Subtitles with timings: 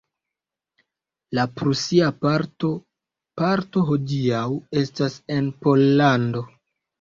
[1.39, 2.71] La prusia parto
[3.41, 4.47] parto hodiaŭ
[4.83, 6.45] estas en Pollando.